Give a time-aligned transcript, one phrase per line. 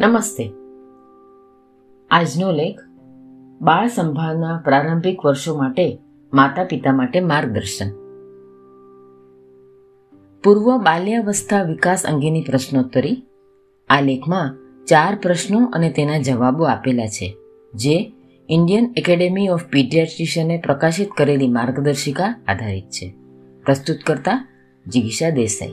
[0.00, 0.52] નમસ્તે.
[2.10, 2.80] આજનો લેખ
[3.60, 5.98] બાળ સંભાળના પ્રારંભિક વર્ષો માટે
[6.32, 7.90] માતા પિતા માટે માર્ગદર્શન.
[10.44, 13.22] પૂર્વ બાલ્યાવસ્થા વિકાસ અંગેની પ્રશ્નોત્તરી.
[13.90, 17.36] આ લેખમાં ચાર પ્રશ્નો અને તેના જવાબો આપેલા છે.
[17.74, 18.12] જે
[18.48, 23.14] ઇન્ડિયન એકેડેમી ઓફ પીડિયાટ્રિશિયને પ્રકાશિત કરેલી માર્ગદર્શિકા આધારિત છે.
[23.64, 24.48] પ્રસ્તુત કરતા
[24.86, 25.72] જિગીષા દેસાઈ.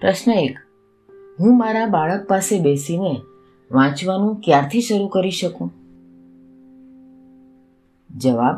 [0.00, 0.58] પ્રશ્ન એક.
[1.40, 3.20] હું મારા બાળક પાસે બેસીને
[3.70, 5.70] વાંચવાનું ક્યારથી શરૂ કરી શકું?
[8.10, 8.56] જવાબ,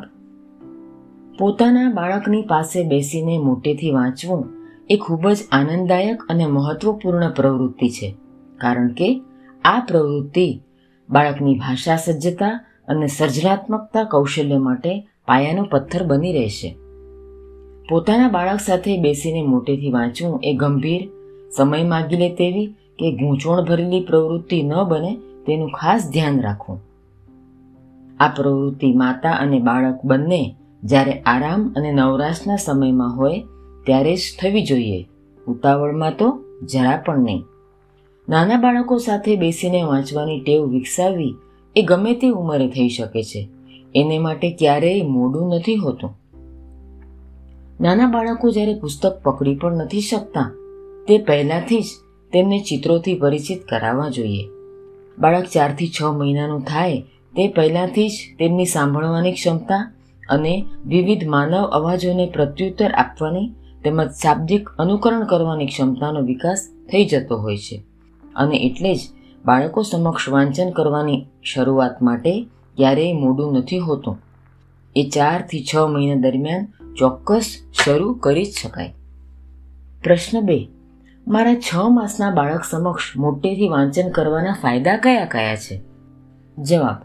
[1.39, 4.49] પોતાના બાળકની પાસે બેસીને મોટેથી વાંચવું
[4.91, 8.15] એ ખૂબ જ આનંદદાયક અને મહત્વપૂર્ણ પ્રવૃત્તિ છે,
[8.59, 9.23] કારણ કે
[9.65, 10.61] આ પ્રવૃત્તિ
[11.11, 16.77] બાળકની ભાષા સજ્જતા અને સર્જનાત્મકતા કૌશલ્ય માટે પાયાનો પથ્થર બની રહેશે.
[17.89, 21.09] પોતાના બાળક સાથે બેસીને મોટેથી વાંચવું એ ગંભીર
[21.57, 22.67] સમય માગી લે તેવી
[22.99, 26.81] કે ગૂંચવણ ભરેલી પ્રવૃત્તિ ન બને તેનું ખાસ ધ્યાન રાખવું.
[28.21, 33.43] આ પ્રવૃત્તિ માતા અને બાળક બંને જ્યારે આરામ અને નવરાશના સમયમાં હોય
[33.87, 35.09] ત્યારે જ થવી જોઈએ.
[35.49, 36.39] ઉતાવળમાં તો
[36.73, 37.45] જરા પણ નહીં.
[38.29, 41.35] નાના બાળકો સાથે બેસીને વાંચવાની ટેવ વિકસાવવી
[41.77, 43.49] એ ગમે તે ઉંમરે થઈ શકે છે.
[43.95, 46.19] એને માટે ક્યારેય મોડું નથી હોતું.
[47.81, 50.53] નાના બાળકો જ્યારે પુસ્તક પકડી પણ નથી શકતા
[51.11, 51.85] તે પહેલાંથી જ
[52.33, 54.45] તેમને ચિત્રોથી પરિચિત કરાવવા જોઈએ.
[55.19, 57.01] બાળક ચારથી છ મહિનાનું થાય,
[57.37, 59.93] તે પહેલાંથી જ તેમની સાંભળવાની ક્ષમતા
[60.29, 63.51] અને વિવિધ માનવ અવાજોને પ્રત્યુત્તર આપવાની
[63.85, 67.83] તેમજ શાબ્દિક અનુકરણ કરવાની ક્ષમતાનો વિકાસ થઈ જતો હોય છે.
[68.37, 68.99] અને એટલે જ
[69.45, 74.19] બાળકો સમક્ષ વાંચન કરવાની શરૂઆત માટે ક્યારેય મોડું નથી હોતું.
[74.97, 76.67] એ ચારથી છ મહિના દરમિયાન
[76.99, 78.95] ચોક્કસ શરૂ કરી જ શકાય.
[80.05, 80.80] પ્રશ્ન બે.
[81.27, 85.77] મારા છ માસના બાળક સમક્ષ મોટેથી વાંચન કરવાના ફાયદા કયા કયા છે?
[86.59, 86.99] જવાબ,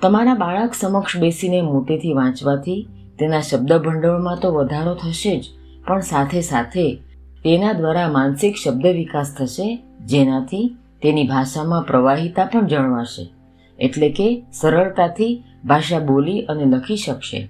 [0.00, 5.44] તમારા બાળક સમક્ષ બેસીને મોટેથી વાંચવાથી તેના શબ્દ ભંડોળમાં તો વધારો થશે જ,
[5.86, 6.86] પણ સાથે સાથે
[7.44, 9.68] તેના દ્વારા માનસિક શબ્દ વિકાસ થશે,
[10.06, 10.66] જેનાથી
[11.02, 13.24] તેની ભાષામાં પ્રવાહિતા પણ જળવાશે,
[13.78, 15.32] એટલે કે સરળતાથી
[15.64, 17.48] ભાષા બોલી અને લખી શકશે.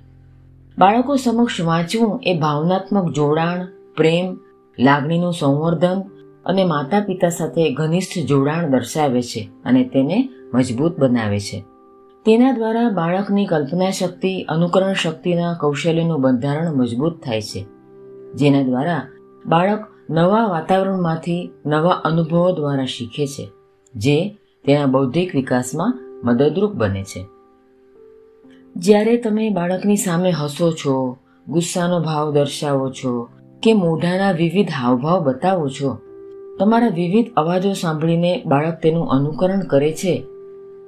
[0.79, 3.67] બાળકો સમક્ષ વાંચવું એ ભાવનાત્મક જોડાણ,
[3.97, 4.39] પ્રેમ
[4.81, 6.03] લાગણીનું સંવર્ધન
[6.47, 11.65] અને માતા પિતા સાથે ઘનિષ્ઠ જોડાણ દર્શાવે છે અને તેને મજબૂત બનાવે છે.
[12.27, 17.67] તેના દ્વારા બાળકની કલ્પના શક્તિ, અનુકરણ શક્તિના કૌશલ્યનું બંધારણ મજબૂત થાય છે.
[18.35, 19.07] જેના દ્વારા
[19.47, 23.49] બાળક નવા વાતાવરણમાંથી નવા અનુભવો દ્વારા શીખે છે,
[23.95, 24.29] જે
[24.65, 27.27] તેના બૌદ્ધિક વિકાસમાં મદદરૂપ બને છે.
[28.77, 31.17] જ્યારે તમે બાળકની સામે હસો છો,
[31.49, 33.29] ગુસ્સાનો ભાવ દર્શાવો છો
[33.63, 35.99] કે મોઢાના વિવિધ હાવભાવ બતાવો છો?
[36.59, 40.25] તમારા વિવિધ અવાજો સાંભળીને બાળક તેનું અનુકરણ કરે છે.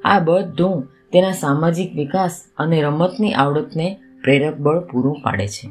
[0.04, 5.68] આ બધું તેના સામાજિક વિકાસ અને રમતની આવડતને પ્રેરક બળ પૂરું પાડે છે.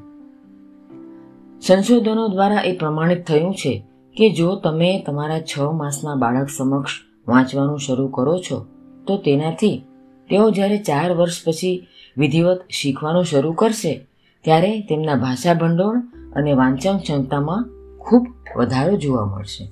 [1.62, 3.84] સંશોધનો દ્વારા એ પ્રમાણિત થયું છે
[4.18, 6.92] કે જો તમે તમારા છ માસના બાળક સમક્ષ
[7.28, 8.66] વાંચવાનું શરૂ કરો છો,
[9.08, 9.84] તો તેનાથી
[10.30, 11.88] તેઓ જ્યારે ચાર વર્ષ પછી
[12.18, 14.08] વિધિવત શીખવાનું શરૂ કરશે,
[14.44, 16.00] ત્યારે તેમના ભાષા ભંડોળ
[16.36, 17.70] અને વાંચન ક્ષમતામાં
[18.00, 18.28] ખૂબ
[18.58, 19.66] વધારો જોવા મળશે.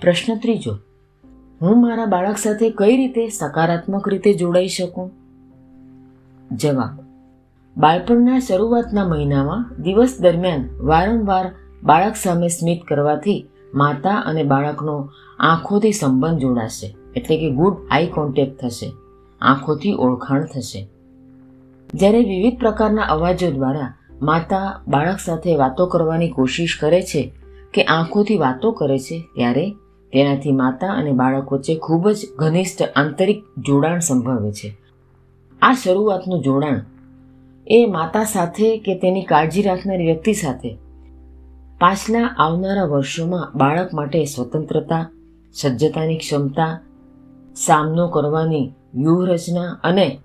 [0.00, 0.74] પ્રશ્ન ત્રીજો,
[1.60, 5.08] હું મારા બાળક સાથે કઈ રીતે સકારાત્મક રીતે જોડાઈ શકું?
[6.56, 6.94] જવાબ,
[7.76, 11.46] બાળપણના શરૂઆતના મહિનામાં દિવસ દરમિયાન વારંવાર
[11.82, 13.40] બાળક સામે સ્મિત કરવાથી
[13.74, 15.08] માતા અને બાળકનો
[15.38, 18.88] આંખોથી સંબંધ જોડાશે, એટલે કે ગુડ આઈ કોન્ટેક્ટ થશે,
[19.40, 20.80] આંખોથી ઓળખાણ થશે.
[21.94, 27.32] જ્યારે વિવિધ પ્રકારના અવાજો દ્વારા માતા બાળક સાથે વાતો કરવાની કોશિશ કરે છે
[27.74, 29.70] કે આંખોથી વાતો કરે છે, ત્યારે
[30.12, 34.76] તેનાથી માતા અને બાળક વચ્ચે ખૂબ જ ઘનિષ્ઠ આંતરિક જોડાણ સંભવે છે.
[35.62, 36.80] આ શરૂઆતનું જોડાણ
[37.66, 40.76] એ માતા સાથે કે તેની કાળજી રાખનારી વ્યક્તિ સાથે
[41.80, 45.10] પાછલા આવનારા વર્ષોમાં બાળક માટે સ્વતંત્રતા,
[45.52, 46.80] સજ્જતાની ક્ષમતા,
[47.56, 50.18] સામનો કરવાની વ્યૂહરચના અને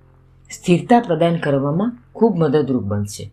[0.53, 3.31] સ્થિરતા પ્રદાન કરવામાં ખૂબ મદદરૂપ બનશે.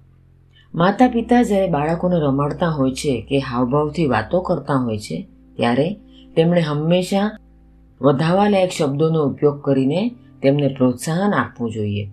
[0.75, 5.17] માતા પિતા જ્યારે બાળકોને રમાડતા હોય છે કે હાવભાવથી વાતો કરતા હોય છે,
[5.57, 5.89] ત્યારે
[6.37, 7.27] તેમણે હંમેશા
[8.01, 10.01] વધાવાલાયક શબ્દોનો ઉપયોગ કરીને
[10.43, 12.05] તેમને પ્રોત્સાહન આપવું જોઈએ.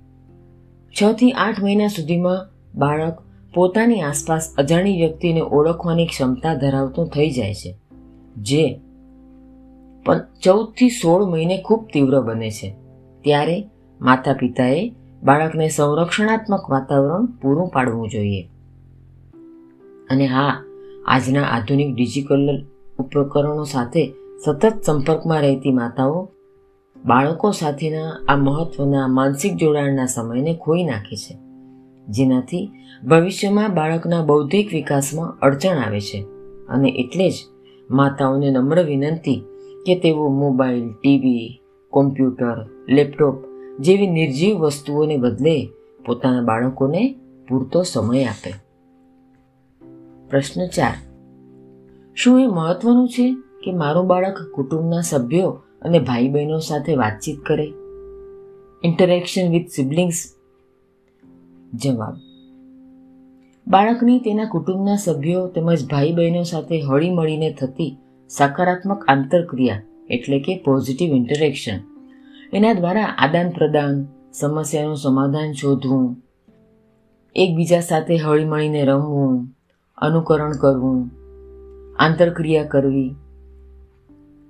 [0.93, 2.39] છ થી આઠ મહિના સુધીમાં
[2.75, 3.15] બાળક
[3.53, 7.71] પોતાની આસપાસ અજાણી વ્યક્તિને ઓળખવાની ક્ષમતા ધરાવતું થઈ જાય છે,
[8.41, 8.65] જે
[10.43, 12.69] ચૌદથી સોળ મહિને ખૂબ તીવ્ર બને છે.
[13.23, 13.57] ત્યારે
[14.01, 18.49] માતા પિતાએ બાળકને સંરક્ષણાત્મક વાતાવરણ પૂરું પાડવું જોઈએ.
[20.09, 20.63] અને હા,
[21.05, 22.65] આજના આધુનિક ડિજિટલ
[22.99, 24.13] ઉપકરણો સાથે
[24.45, 26.29] સતત સંપર્કમાં રહેતી માતાઓ
[27.05, 31.37] બાળકો સાથેના આ મહત્વના માનસિક જોડાણના સમયને ખોઈ નાખે છે.
[32.07, 32.69] જેનાથી
[33.07, 36.25] ભવિષ્યમાં બાળકના બૌદ્ધિક વિકાસમાં અડચણ આવે છે.
[36.69, 37.33] અને એટલે જ
[37.91, 39.43] માતાઓને નમ્ર વિનંતી
[39.85, 43.46] કે તેઓ મોબાઈલ, ટીવી, કોમ્પ્યુટર, લેપટોપ
[43.79, 45.69] જેવી નિર્જીવ વસ્તુઓને બદલે
[46.05, 47.15] પોતાના બાળકોને
[47.49, 48.53] પૂરતો સમય આપે.
[50.29, 50.93] પ્રશ્ન ચાર.
[52.15, 57.73] શું એ મહત્વનું છે કે મારું બાળક કુટુંબના સભ્યો અને ભાઈ બહેનો સાથે વાતચીત કરે?
[58.83, 60.33] ઇન્ટરેક્શન વિથ સિબ્લિંગ્સ
[61.73, 62.13] જવાબ.
[63.67, 67.97] બાળકની તેના કુટુંબના સભ્યો તેમજ ભાઈ બહેનો સાથે હળી મળીને થતી
[68.29, 71.96] સકારાત્મક આંતરક્રિયા એટલે કે પોઝિટિવ ઇન્ટરેક્શન
[72.53, 76.23] એના દ્વારા આદાન પ્રદાન, સમસ્યાનું સમાધાન શોધવું,
[77.35, 79.47] એકબીજા સાથે હળીમળીને રમવું,
[79.97, 81.11] અનુકરણ કરવું,
[81.99, 83.15] આંતરક્રિયા કરવી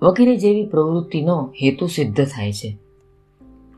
[0.02, 2.78] વગેરે જેવી પ્રવૃત્તિનો હેતુ સિદ્ધ થાય છે.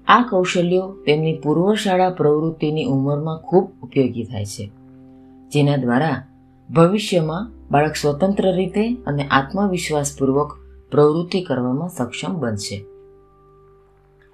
[0.07, 4.71] આ કૌશલ્યો તેમની પૂર્વશાળા પ્રવૃત્તિની ઉંમરમાં ખૂબ ઉપયોગી થાય છે,
[5.49, 6.23] જેના દ્વારા
[6.69, 10.51] ભવિષ્યમાં બાળક સ્વતંત્ર રીતે અને આત્મવિશ્વાસપૂર્વક
[10.91, 12.98] પ્રવૃત્તિ કરવામાં સક્ષમ બનશે.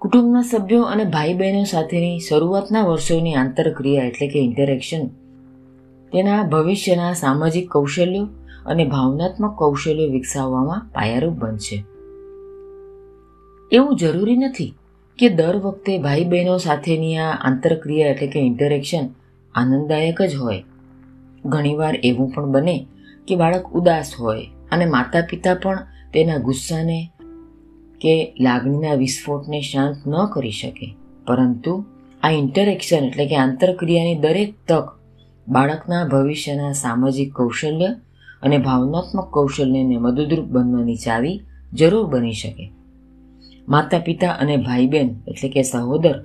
[0.05, 5.07] કુટુંબના સભ્યો અને ભાઈ બહેનો સાથેની શરૂઆતના વર્ષોની આંતરક્રિયા એટલે કે ઇન્ટરેક્શન
[6.13, 8.27] તેના ભવિષ્યના સામાજિક કૌશલ્યો
[8.65, 11.85] અને ભાવનાત્મક કૌશલ્યો વિકસાવવામાં પાયારૂપ બનશે.
[13.71, 14.73] એવું જરૂરી નથી
[15.19, 19.09] કે દર વખતે ભાઈ બહેનો સાથેની આ આંતરક્રિયા એટલે કે ઇન્ટરેક્શન
[19.55, 20.63] આનંદદાયક જ હોય.
[21.45, 22.87] ઘણીવાર એવું પણ બને
[23.27, 25.75] કે બાળક ઉદાસ હોય અને માતા પિતા પણ
[26.13, 27.11] તેના ગુસ્સાને
[28.01, 30.95] કે લાગણીના વિસ્ફોટને શાંત ન કરી શકે.
[31.27, 31.85] પરંતુ
[32.23, 34.89] આ ઇન્ટરેક્શન એટલે કે આંતરક્રિયાની દરેક તક
[35.47, 37.87] બાળકના ભવિષ્યના સામાજિક કૌશલ્ય
[38.43, 41.41] અને ભાવનાત્મક કૌશલ્યને મદદરૂપ બનવાની ચાવી
[41.73, 42.71] જરૂર બની શકે.
[43.69, 46.23] માતા પિતા અને ભાઈ બહેન એટલે કે સહોદર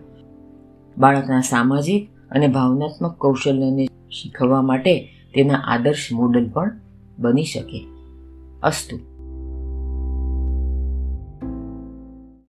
[0.98, 6.70] બાળકના સામાજિક અને ભાવનાત્મક કૌશલ્યને શીખવવા માટે તેના આદર્શ મોડલ પણ
[7.18, 7.86] બની શકે.
[8.62, 9.09] અસ્તુ